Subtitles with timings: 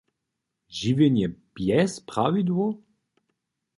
[0.77, 2.69] Žiwjenje bjez prawidłow?